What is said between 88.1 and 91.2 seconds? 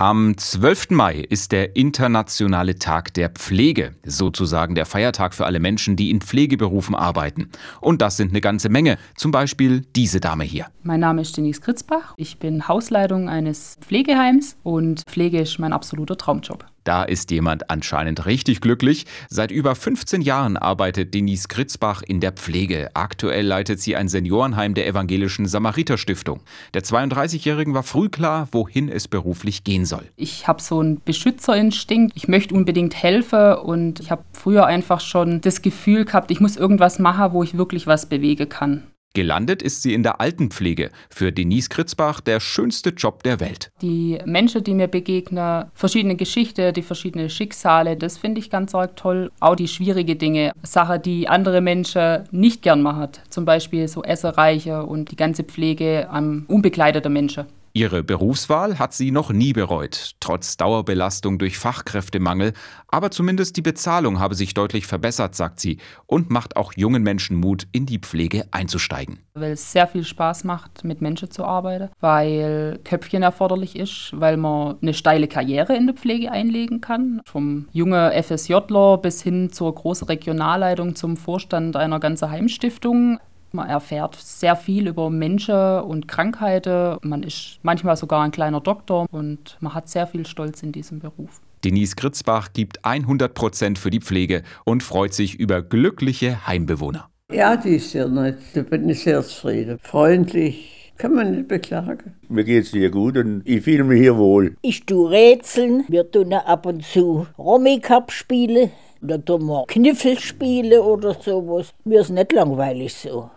ein kleiner Doktor und man hat sehr viel Stolz in diesem